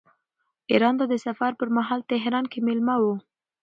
ایران 0.71 0.95
ته 0.99 1.05
د 1.11 1.15
سفر 1.25 1.51
پرمهال 1.59 2.01
تهران 2.11 2.45
کې 2.51 2.59
مېلمه 2.67 2.95
و. 3.01 3.05